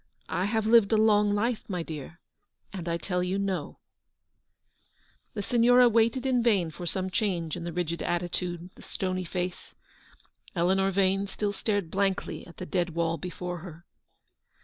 [0.29, 2.19] I have lived a long life, my dear,
[2.73, 3.77] and I tell you no!"
[5.35, 9.75] The Signora waited in vain for some change in the rigid attitude, the stony face.
[10.55, 13.85] Eleanor Vane still stared blankly at the dead wall before her.